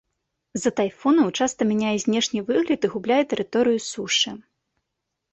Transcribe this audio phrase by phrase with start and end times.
[0.57, 4.33] З-за тайфунаў часта мяняе знешні выгляд і губляе тэрыторыю сушы.